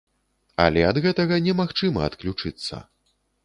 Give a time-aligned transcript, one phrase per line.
[0.65, 2.85] Але ад гэтага немагчыма адключыцца.